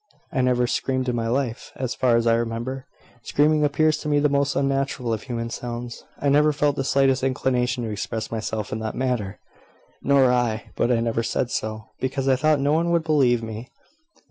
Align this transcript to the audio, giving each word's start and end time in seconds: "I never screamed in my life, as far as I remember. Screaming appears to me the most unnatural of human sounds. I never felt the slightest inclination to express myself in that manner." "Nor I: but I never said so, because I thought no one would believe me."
"I 0.31 0.41
never 0.41 0.65
screamed 0.65 1.09
in 1.09 1.15
my 1.15 1.27
life, 1.27 1.71
as 1.75 1.93
far 1.93 2.15
as 2.15 2.25
I 2.25 2.33
remember. 2.33 2.87
Screaming 3.21 3.63
appears 3.63 3.99
to 3.99 4.07
me 4.07 4.19
the 4.19 4.29
most 4.29 4.55
unnatural 4.55 5.13
of 5.13 5.21
human 5.21 5.51
sounds. 5.51 6.05
I 6.19 6.27
never 6.29 6.51
felt 6.51 6.75
the 6.75 6.83
slightest 6.83 7.21
inclination 7.21 7.83
to 7.83 7.91
express 7.91 8.31
myself 8.31 8.71
in 8.71 8.79
that 8.79 8.95
manner." 8.95 9.37
"Nor 10.01 10.31
I: 10.31 10.71
but 10.75 10.91
I 10.91 11.01
never 11.01 11.21
said 11.21 11.51
so, 11.51 11.91
because 11.99 12.27
I 12.27 12.35
thought 12.35 12.59
no 12.59 12.73
one 12.73 12.89
would 12.89 13.03
believe 13.03 13.43
me." 13.43 13.69